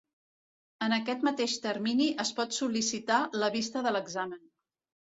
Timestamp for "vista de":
3.61-3.95